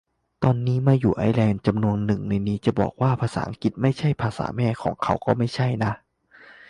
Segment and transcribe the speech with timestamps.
[0.43, 5.91] ตอนนี้มาอยู่ไอร์แลนด์ จำนวนนึงในนี้จะบอกว่าภาษาอังกฤษไม่ใช่ "ภาษาแม่" ของเขาก็ไม่ใช่นะ